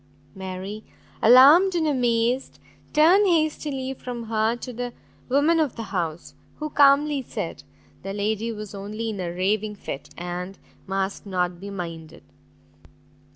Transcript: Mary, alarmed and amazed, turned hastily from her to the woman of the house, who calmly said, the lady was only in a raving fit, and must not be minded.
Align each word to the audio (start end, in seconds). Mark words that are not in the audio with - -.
Mary, 0.33 0.83
alarmed 1.21 1.75
and 1.75 1.85
amazed, 1.85 2.57
turned 2.91 3.27
hastily 3.27 3.93
from 3.93 4.23
her 4.23 4.55
to 4.55 4.73
the 4.73 4.93
woman 5.29 5.59
of 5.59 5.75
the 5.75 5.83
house, 5.93 6.33
who 6.55 6.71
calmly 6.71 7.21
said, 7.21 7.61
the 8.01 8.11
lady 8.11 8.51
was 8.51 8.73
only 8.73 9.11
in 9.11 9.19
a 9.19 9.29
raving 9.31 9.75
fit, 9.75 10.09
and 10.17 10.57
must 10.87 11.27
not 11.27 11.59
be 11.59 11.69
minded. 11.69 12.23